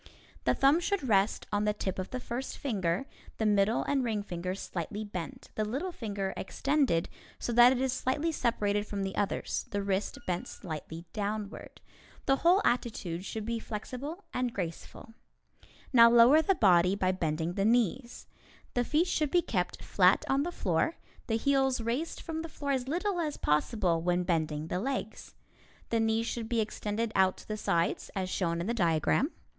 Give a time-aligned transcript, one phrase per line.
[0.45, 3.05] The thumb should rest on the tip of the first finger,
[3.37, 7.93] the middle and ring fingers slightly bent, the little finger extended so that it is
[7.93, 11.81] slightly separated from the others, the wrist bent slightly downward.
[12.25, 15.13] The whole attitude should be flexible and graceful.
[15.59, 18.25] [Illustration: First Ballet Position] Now lower the body by bending the knees.
[18.73, 20.95] The feet should be kept flat on the floor,
[21.27, 25.35] the heels raised from the floor as little as possible when bending the legs.
[25.91, 29.33] The knees should be extended to the sides, as shown in the diagram.